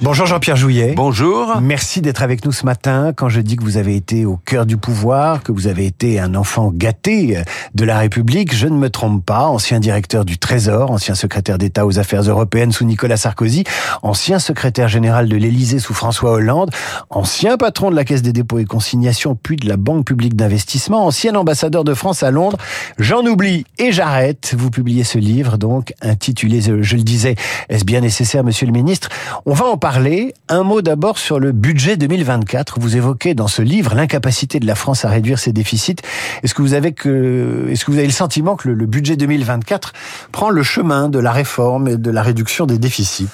[0.00, 0.94] Bonjour Jean-Pierre Jouillet.
[0.96, 1.60] Bonjour.
[1.60, 3.12] Merci d'être avec nous ce matin.
[3.14, 6.18] Quand je dis que vous avez été au cœur du pouvoir, que vous avez été
[6.18, 7.38] un enfant gâté
[7.74, 9.46] de la République, je ne me trompe pas.
[9.46, 13.62] Ancien directeur du Trésor, ancien secrétaire d'État aux affaires européennes sous Nicolas Sarkozy,
[14.02, 16.70] ancien secrétaire général de l'Élysée sous François Hollande,
[17.10, 21.06] ancien patron de la Caisse des dépôts et consignations puis de la Banque publique d'investissement,
[21.06, 22.58] ancien ambassadeur de France à Londres.
[22.98, 24.54] J'en oublie et j'arrête.
[24.58, 27.36] Vous publiez ce livre donc intitulé, je le disais,
[27.68, 29.08] est-ce bien nécessaire, monsieur le ministre?
[29.46, 30.32] On va en parler.
[30.48, 32.80] Un mot d'abord sur le budget 2024.
[32.80, 35.96] Vous évoquez dans ce livre l'incapacité de la France à réduire ses déficits.
[36.42, 39.92] Est-ce que vous avez est-ce que vous avez le sentiment que le, budget 2024
[40.32, 43.28] prend le chemin de la réforme et de la réduction des déficits?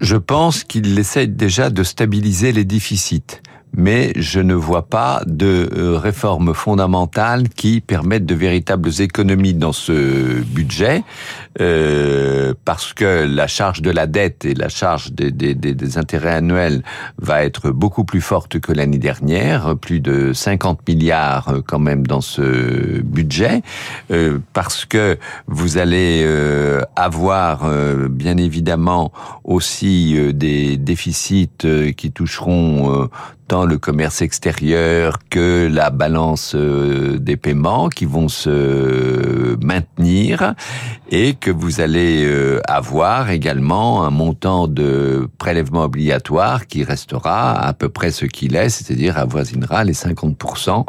[0.00, 3.42] Je pense qu'il essaie déjà de stabiliser les déficits
[3.78, 9.72] mais je ne vois pas de euh, réformes fondamentales qui permettent de véritables économies dans
[9.72, 11.04] ce budget,
[11.60, 16.34] euh, parce que la charge de la dette et la charge des, des, des, intérêts
[16.34, 16.82] annuels
[17.18, 22.04] va être beaucoup plus forte que l'année dernière, plus de 50 milliards euh, quand même
[22.04, 23.62] dans ce budget,
[24.10, 29.12] euh, parce que vous allez euh, avoir euh, bien évidemment
[29.44, 31.48] aussi des déficits
[31.96, 33.08] qui toucheront
[33.48, 40.54] tant le commerce extérieur que la balance euh, des paiements qui vont se maintenir
[41.10, 47.72] et que vous allez euh, avoir également un montant de prélèvement obligatoire qui restera à
[47.72, 50.84] peu près ce qu'il est, c'est-à-dire avoisinera les 50%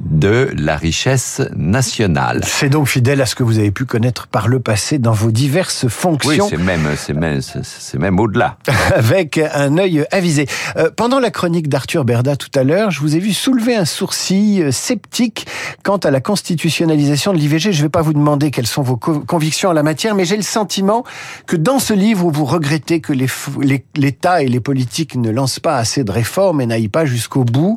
[0.00, 2.40] de la richesse nationale.
[2.44, 5.30] C'est donc fidèle à ce que vous avez pu connaître par le passé dans vos
[5.30, 6.46] diverses fonctions.
[6.46, 8.56] Oui, c'est même, c'est même, c'est même au-delà.
[8.96, 10.46] Avec un œil avisé.
[10.76, 13.84] Euh, pendant la chronique d'Arthur Berda tout à l'heure, je vous ai vu soulever un
[13.84, 15.46] sourcil euh, sceptique
[15.82, 17.72] quant à la constitutionnalisation de l'IVG.
[17.72, 20.36] Je ne vais pas vous demander quelles sont vos convictions en la matière, mais j'ai
[20.36, 21.04] le sentiment
[21.46, 25.76] que dans ce livre où vous regrettez que l'État et les politiques ne lancent pas
[25.76, 27.76] assez de réformes et n'aillent pas jusqu'au bout,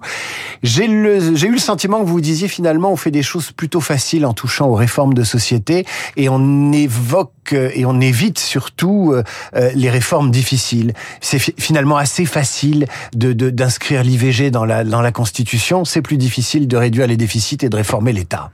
[0.64, 4.34] j'ai eu le sentiment que vous disiez finalement on fait des choses plutôt faciles en
[4.34, 9.90] touchant aux réformes de société et on évoque euh, et on évite surtout euh, les
[9.90, 10.94] réformes difficiles.
[11.22, 16.68] C'est finalement assez facile de d'inscrire l'IVG dans la, dans la Constitution, c'est plus difficile
[16.68, 18.52] de réduire les déficits et de réformer l'État.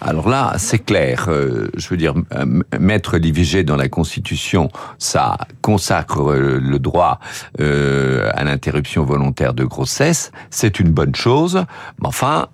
[0.00, 1.26] Alors là, c'est clair.
[1.28, 7.20] Euh, je veux dire, euh, mettre l'IVG dans la Constitution, ça consacre euh, le droit
[7.58, 10.32] à l'interruption volontaire de grossesse.
[10.50, 11.64] C'est une bonne chose.
[12.00, 12.48] Mais enfin,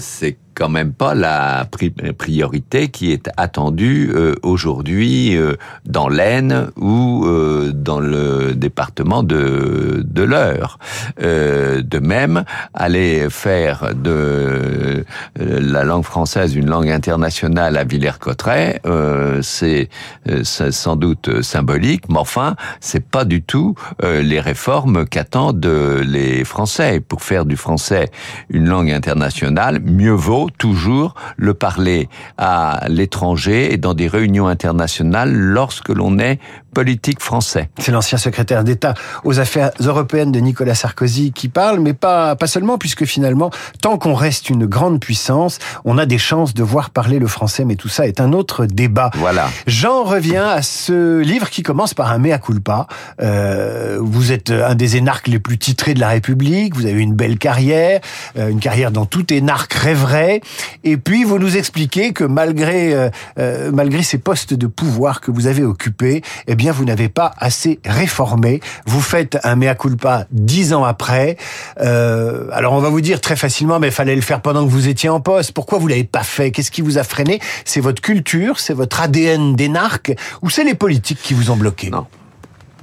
[0.00, 1.66] c'est quand même pas la
[2.18, 5.54] priorité qui est attendue euh, aujourd'hui euh,
[5.86, 10.78] dans l'Aisne ou euh, dans le département de, de l'Eure.
[11.18, 12.44] de même,
[12.74, 15.02] aller faire de
[15.38, 18.82] la langue française une langue internationale à Villers-Cotterêts,
[19.42, 19.88] c'est
[20.42, 25.64] sans doute symbolique, mais enfin, c'est pas du tout les réformes qu'attendent
[26.04, 27.00] les Français.
[27.00, 28.10] Pour faire du français
[28.50, 35.32] une langue internationale, mieux vaut toujours le parler à l'étranger et dans des réunions internationales
[35.32, 36.38] lorsque l'on est
[36.72, 37.68] politique français.
[37.78, 38.94] C'est l'ancien secrétaire d'État
[39.24, 43.50] aux affaires européennes de Nicolas Sarkozy qui parle, mais pas, pas seulement, puisque finalement,
[43.80, 47.64] tant qu'on reste une grande puissance, on a des chances de voir parler le français,
[47.64, 49.10] mais tout ça est un autre débat.
[49.14, 49.48] Voilà.
[49.66, 52.86] J'en reviens à ce livre qui commence par un mea culpa.
[53.20, 57.14] Euh, vous êtes un des énarques les plus titrés de la République, vous avez une
[57.14, 58.00] belle carrière,
[58.38, 60.40] euh, une carrière dont tout énarque rêverait,
[60.84, 65.30] et puis vous nous expliquez que malgré, euh, euh malgré ces postes de pouvoir que
[65.30, 68.60] vous avez occupés, eh bien vous n'avez pas assez réformé.
[68.84, 71.38] Vous faites un mea culpa dix ans après.
[71.80, 74.70] Euh, alors on va vous dire très facilement, mais il fallait le faire pendant que
[74.70, 75.52] vous étiez en poste.
[75.52, 76.50] Pourquoi vous l'avez pas fait?
[76.50, 77.40] Qu'est-ce qui vous a freiné?
[77.64, 80.12] C'est votre culture, c'est votre ADN d'énarque,
[80.42, 81.88] ou c'est les politiques qui vous ont bloqué?
[81.88, 82.06] Non.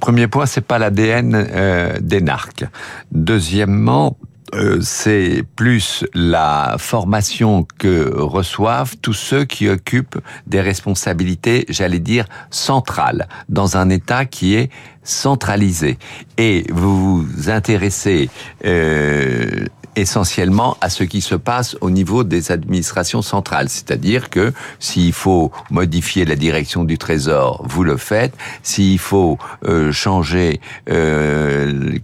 [0.00, 2.64] Premier point, c'est pas l'ADN euh, d'énarque.
[3.12, 4.16] Deuxièmement,
[4.54, 12.26] euh, c'est plus la formation que reçoivent tous ceux qui occupent des responsabilités, j'allais dire,
[12.50, 14.70] centrales, dans un État qui est
[15.02, 15.98] centralisé.
[16.36, 18.30] Et vous vous intéressez
[18.64, 19.66] euh,
[20.00, 23.68] essentiellement à ce qui se passe au niveau des administrations centrales.
[23.68, 28.34] C'est-à-dire que s'il faut modifier la direction du Trésor, vous le faites.
[28.62, 30.60] S'il faut euh, changer
[30.90, 31.98] euh,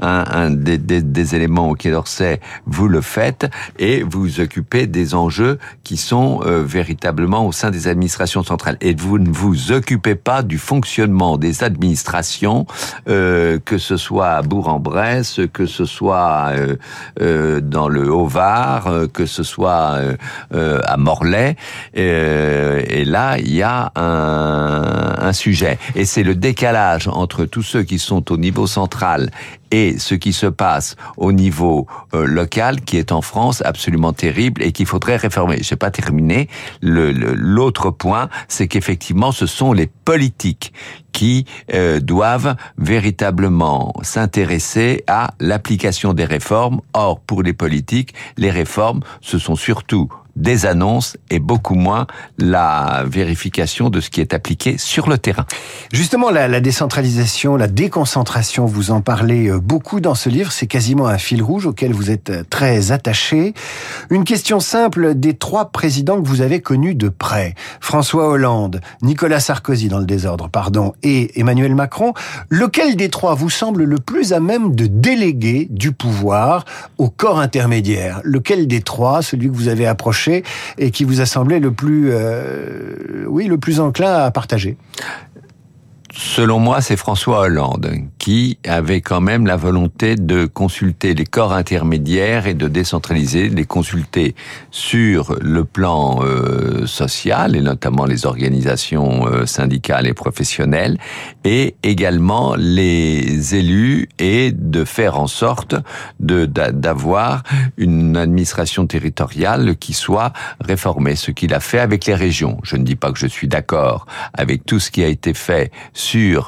[0.00, 4.86] un, un des, des, des, éléments au Quai d'Orsay, vous le faites et vous occupez
[4.86, 8.76] des enjeux qui sont euh, véritablement au sein des administrations centrales.
[8.80, 12.66] Et vous ne vous occupez pas du fonctionnement des administrations,
[13.08, 16.52] euh, que ce soit à Bourg-en-Bresse, que ce soit
[17.28, 19.98] euh, dans le Haut-Var, euh, que ce soit
[20.52, 21.56] euh, à Morlaix.
[21.94, 25.78] Et, là, il y a un sujet.
[25.94, 29.30] Et c'est le décalage entre tous ceux qui sont au niveau central
[29.70, 34.62] et ce qui se passe au niveau euh, local qui est en France absolument terrible
[34.62, 35.58] et qu'il faudrait réformer.
[35.62, 36.48] Je n'ai pas terminé.
[36.82, 40.72] L'autre point, c'est qu'effectivement, ce sont les politiques
[41.12, 46.80] qui euh, doivent véritablement s'intéresser à l'application des réformes.
[46.92, 52.06] Or, pour les politiques, les réformes, ce sont surtout des annonces et beaucoup moins
[52.38, 55.44] la vérification de ce qui est appliqué sur le terrain.
[55.92, 61.08] Justement, la, décentralisation, la déconcentration, vous en parlez euh, beaucoup dans ce livre, c'est quasiment
[61.08, 63.52] un fil rouge auquel vous êtes euh, très attaché.
[64.10, 69.40] Une question simple des trois présidents que vous avez connus de près, François Hollande, Nicolas
[69.40, 72.14] Sarkozy dans le désordre, pardon, et Emmanuel Macron,
[72.48, 76.64] lequel des trois vous semble le plus à même de déléguer du pouvoir
[76.96, 78.20] au corps intermédiaire?
[78.22, 80.27] Lequel des trois, celui que vous avez approché
[80.78, 84.76] et qui vous a semblé le plus, euh, oui, le plus enclin à partager
[86.10, 91.52] Selon moi, c'est François Hollande qui avait quand même la volonté de consulter les corps
[91.52, 94.34] intermédiaires et de décentraliser, les consulter
[94.70, 100.98] sur le plan euh, social et notamment les organisations euh, syndicales et professionnelles
[101.44, 105.74] et également les élus et de faire en sorte
[106.20, 107.42] de d'avoir
[107.76, 112.58] une administration territoriale qui soit réformée, ce qu'il a fait avec les régions.
[112.62, 115.70] Je ne dis pas que je suis d'accord avec tout ce qui a été fait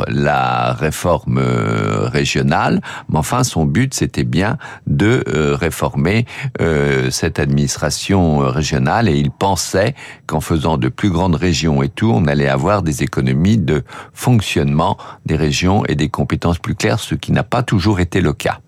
[0.09, 6.27] la réforme euh, régionale, mais enfin son but c'était bien de euh, réformer
[6.61, 9.95] euh, cette administration régionale et il pensait
[10.27, 14.97] qu'en faisant de plus grandes régions et tout, on allait avoir des économies de fonctionnement
[15.27, 18.61] des régions et des compétences plus claires, ce qui n'a pas toujours été le cas.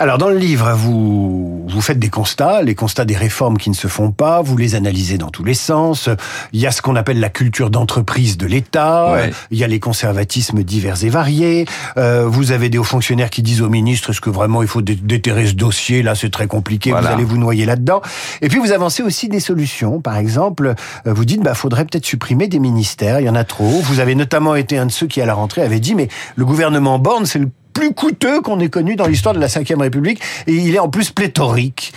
[0.00, 3.74] Alors dans le livre, vous vous faites des constats, les constats des réformes qui ne
[3.74, 6.08] se font pas, vous les analysez dans tous les sens.
[6.52, 9.16] Il y a ce qu'on appelle la culture d'entreprise de l'État,
[9.50, 11.66] il y a les conservatismes divers et variés.
[11.96, 14.82] Euh, vous avez des hauts fonctionnaires qui disent au ministre est-ce que vraiment il faut
[14.82, 18.00] déterrer ce dossier là, c'est très compliqué, vous allez vous noyer là-dedans.
[18.40, 20.00] Et puis vous avancez aussi des solutions.
[20.00, 20.74] Par exemple,
[21.06, 23.80] euh, vous dites bah faudrait peut-être supprimer des ministères, il y en a trop.
[23.82, 26.44] Vous avez notamment été un de ceux qui à la rentrée avait dit mais le
[26.44, 30.20] gouvernement Borne c'est le plus coûteux qu'on ait connu dans l'histoire de la Ve République,
[30.48, 31.92] et il est en plus pléthorique.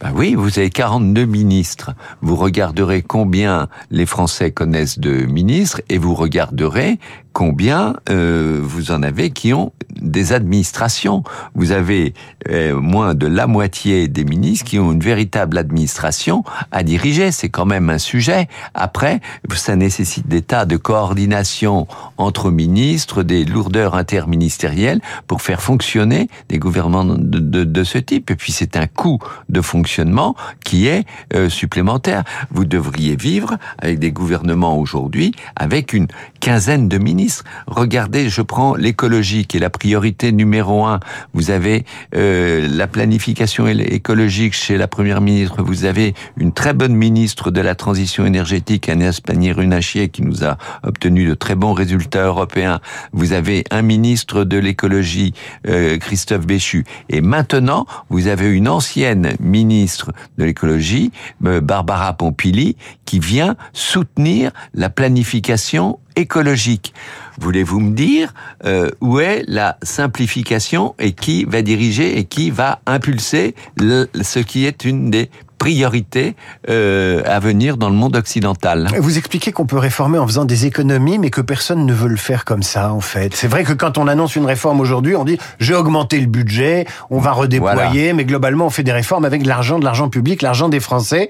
[0.00, 1.90] Ben oui, vous avez 42 ministres.
[2.22, 6.98] Vous regarderez combien les Français connaissent de ministres et vous regarderez
[7.32, 11.22] combien euh, vous en avez qui ont des administrations.
[11.54, 12.14] Vous avez
[12.48, 17.32] euh, moins de la moitié des ministres qui ont une véritable administration à diriger.
[17.32, 18.48] C'est quand même un sujet.
[18.74, 19.20] Après,
[19.54, 21.86] ça nécessite des tas de coordination
[22.16, 28.30] entre ministres, des lourdeurs interministérielles pour faire fonctionner des gouvernements de, ce type.
[28.30, 29.18] Et puis c'est un coût
[29.48, 30.34] de fonctionnement
[30.64, 31.04] qui est
[31.34, 32.24] euh, supplémentaire.
[32.50, 36.06] Vous devriez vivre avec des gouvernements aujourd'hui avec une
[36.40, 37.19] quinzaine de ministres
[37.66, 41.00] Regardez, je prends l'écologie qui est la priorité numéro un.
[41.34, 41.84] Vous avez
[42.14, 45.62] euh, la planification écologique chez la première ministre.
[45.62, 50.56] Vous avez une très bonne ministre de la transition énergétique, Agnès Pannier-Runacher, qui nous a
[50.82, 52.80] obtenu de très bons résultats européens.
[53.12, 55.34] Vous avez un ministre de l'écologie,
[55.66, 56.84] euh, Christophe Béchu.
[57.08, 61.12] Et maintenant, vous avez une ancienne ministre de l'écologie,
[61.44, 66.94] euh, Barbara Pompili, qui vient soutenir la planification écologique.
[67.40, 72.80] Voulez-vous me dire euh, où est la simplification et qui va diriger et qui va
[72.86, 76.36] impulser ce qui est une des priorités
[76.70, 78.88] euh, à venir dans le monde occidental?
[78.98, 82.16] Vous expliquez qu'on peut réformer en faisant des économies, mais que personne ne veut le
[82.16, 83.36] faire comme ça, en fait.
[83.36, 86.86] C'est vrai que quand on annonce une réforme aujourd'hui, on dit j'ai augmenté le budget,
[87.10, 90.42] on va redéployer, mais globalement on fait des réformes avec de l'argent, de l'argent public,
[90.42, 91.28] l'argent des Français.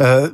[0.00, 0.28] Euh,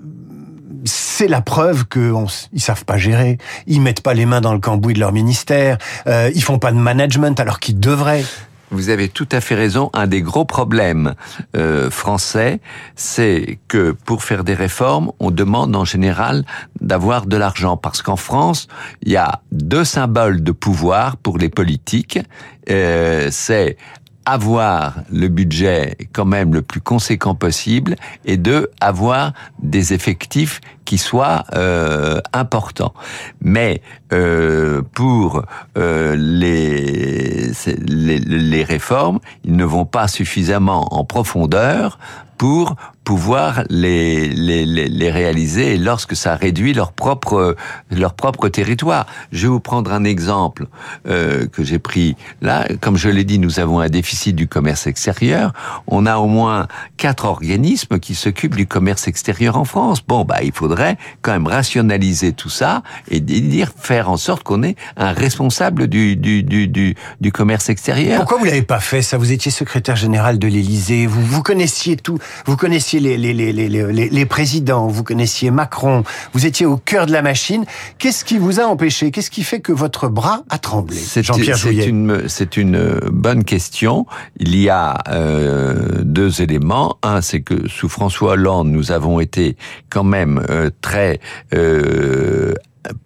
[0.85, 3.39] c'est la preuve qu'ils savent pas gérer.
[3.67, 5.79] Ils mettent pas les mains dans le cambouis de leur ministère.
[6.07, 8.25] Euh, ils font pas de management alors qu'ils devraient.
[8.71, 9.91] Vous avez tout à fait raison.
[9.93, 11.15] Un des gros problèmes
[11.57, 12.61] euh, français,
[12.97, 16.45] c'est que pour faire des réformes, on demande en général
[16.81, 17.77] d'avoir de l'argent.
[17.77, 18.67] Parce qu'en France,
[19.03, 22.19] il y a deux symboles de pouvoir pour les politiques.
[22.69, 23.77] Euh, c'est
[24.27, 30.99] avoir le budget quand même le plus conséquent possible et de avoir des effectifs qui
[30.99, 32.95] soient euh, importants.
[33.41, 33.81] Mais
[34.13, 35.45] euh, pour
[35.77, 41.99] euh, les, les, les réformes, ils ne vont pas suffisamment en profondeur
[42.39, 47.55] pour pouvoir les, les, les, réaliser lorsque ça réduit leur propre
[47.91, 49.07] leur propre territoire.
[49.31, 50.67] Je vais vous prendre un exemple
[51.07, 52.67] euh, que j'ai pris là.
[52.81, 55.53] Comme je l'ai dit, nous avons un déficit du commerce extérieur.
[55.87, 60.01] On a au moins quatre organismes qui s'occupent du commerce extérieur en France.
[60.07, 64.63] Bon, bah, il faudrait quand même rationaliser tout ça et dire faire en sorte qu'on
[64.63, 68.21] ait un responsable du du du du, du commerce extérieur.
[68.21, 69.19] Pourquoi vous l'avez pas fait ça?
[69.19, 71.07] Vous étiez secrétaire général de l'Élysée.
[71.07, 72.19] Vous vous connaissiez tout.
[72.47, 77.07] Vous connaissiez les, les, les, les, les présidents, vous connaissiez Macron, vous étiez au cœur
[77.07, 77.65] de la machine.
[77.99, 79.11] Qu'est-ce qui vous a empêché?
[79.11, 80.97] Qu'est-ce qui fait que votre bras a tremblé?
[81.17, 84.07] Jean-Pierre C'est une, c'est une bonne question.
[84.39, 86.99] Il y a euh, deux éléments.
[87.03, 89.57] Un, c'est que sous François Hollande, nous avons été
[89.91, 91.21] quand même euh, très
[91.55, 92.55] euh,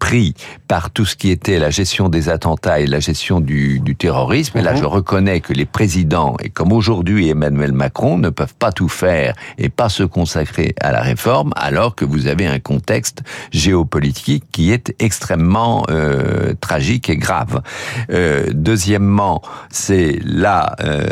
[0.09, 0.33] pris
[0.69, 4.57] par tout ce qui était la gestion des attentats et la gestion du, du terrorisme.
[4.57, 4.79] Et là, mhm.
[4.79, 9.35] je reconnais que les présidents, et comme aujourd'hui Emmanuel Macron, ne peuvent pas tout faire
[9.59, 13.23] et pas se consacrer à la réforme, alors que vous avez un contexte
[13.53, 17.61] géopolitique qui est extrêmement euh, tragique et grave.
[18.11, 21.05] Euh, deuxièmement, c'est là euh,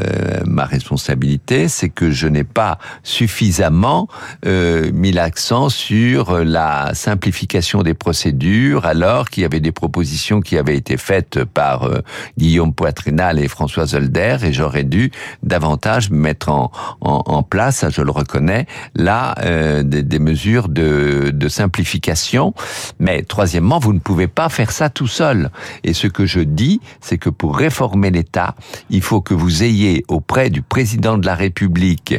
[0.47, 4.09] ma responsabilité, c'est que je n'ai pas suffisamment
[4.47, 10.77] mis l'accent sur la simplification des procédures alors qu'il y avait des propositions qui avaient
[10.77, 12.01] été faites par euh,
[12.39, 15.11] Guillaume Poitrinal et François Zolder, et j'aurais dû
[15.43, 22.55] davantage mettre en, en, place, je le reconnais, là euh, des, mesures de, de simplification.
[22.99, 25.51] Mais troisièmement, vous ne pouvez pas faire ça tout seul.
[25.85, 28.55] Et ce que je dis, c'est que pour réformer l'État,
[28.91, 32.15] il faut que vous ayez auprès du président de la République,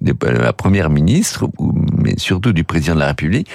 [0.00, 1.48] de la première ministre,
[1.96, 3.48] mais surtout du président de la République,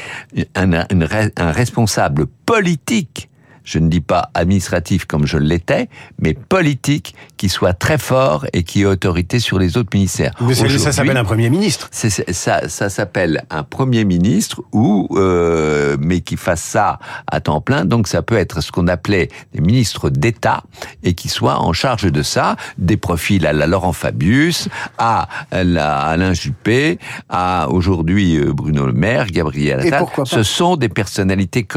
[0.56, 3.30] un, un responsable politique
[3.64, 5.90] je ne dis pas administratif comme je l'étais,
[6.20, 10.34] mais politique, qui soit très fort et qui ait autorité sur les autres ministères.
[10.54, 11.90] ça s'appelle un premier ministre.
[11.92, 17.86] Ça, ça s'appelle un premier ministre ou euh, mais qui fasse ça à temps plein.
[17.86, 20.64] Donc ça peut être ce qu'on appelait des ministres d'État
[21.04, 24.68] et qui soit en charge de ça, des profils à la Laurent Fabius,
[24.98, 30.06] à la Alain Juppé, à aujourd'hui euh, Bruno Le Maire, Gabriel Attal.
[30.26, 31.68] Ce sont des personnalités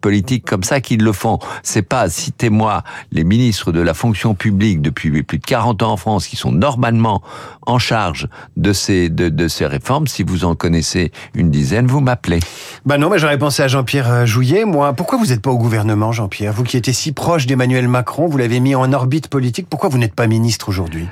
[0.00, 1.31] politiques comme ça qui le font
[1.62, 5.96] c'est pas, citez-moi, les ministres de la fonction publique depuis plus de 40 ans en
[5.96, 7.22] France qui sont normalement
[7.66, 9.10] en charge de ces,
[9.60, 10.06] réformes.
[10.06, 12.40] Si vous en connaissez une dizaine, vous m'appelez.
[12.84, 14.92] Bah non, mais j'aurais pensé à Jean-Pierre euh, Jouillet, moi.
[14.92, 16.52] Pourquoi vous n'êtes pas au gouvernement, Jean-Pierre?
[16.52, 19.66] Vous qui étiez si proche d'Emmanuel Macron, vous l'avez mis en orbite politique.
[19.68, 21.06] Pourquoi vous n'êtes pas ministre aujourd'hui?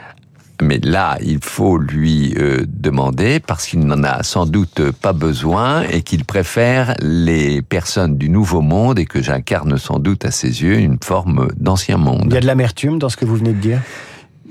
[0.62, 5.82] Mais là, il faut lui euh, demander parce qu'il n'en a sans doute pas besoin
[5.82, 10.62] et qu'il préfère les personnes du nouveau monde et que j'incarne sans doute à ses
[10.62, 12.24] yeux une forme d'ancien monde.
[12.26, 13.80] Il y a de l'amertume dans ce que vous venez de dire?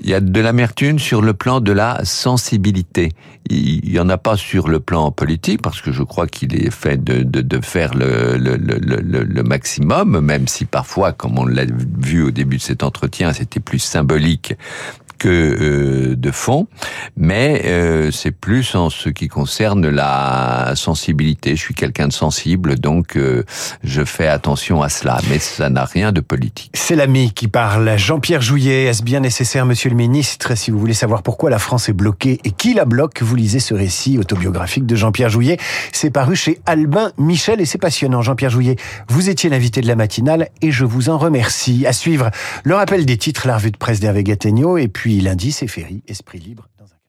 [0.02, 3.12] Il y a de l'amertume sur le plan de la sensibilité.
[3.50, 6.70] Il y en a pas sur le plan politique parce que je crois qu'il est
[6.70, 11.44] fait de, de, de faire le, le, le, le, maximum, même si parfois, comme on
[11.44, 14.54] l'a vu au début de cet entretien, c'était plus symbolique
[15.20, 16.66] que euh, de fond,
[17.16, 21.56] mais euh, c'est plus en ce qui concerne la sensibilité.
[21.56, 23.44] Je suis quelqu'un de sensible, donc euh,
[23.84, 26.70] je fais attention à cela, mais ça n'a rien de politique.
[26.74, 27.98] C'est l'ami qui parle.
[27.98, 31.90] Jean-Pierre Jouillet, est-ce bien nécessaire, monsieur le ministre Si vous voulez savoir pourquoi la France
[31.90, 35.58] est bloquée et qui la bloque, vous lisez ce récit autobiographique de Jean-Pierre Jouillet.
[35.92, 38.22] C'est paru chez Albin Michel et c'est passionnant.
[38.22, 38.76] Jean-Pierre Jouillet,
[39.08, 41.84] vous étiez l'invité de la matinale et je vous en remercie.
[41.86, 42.30] À suivre,
[42.64, 46.04] le rappel des titres, la revue de presse d'Hervé Gattegno et puis lundi, c'est Ferry,
[46.06, 46.99] Esprit libre dans un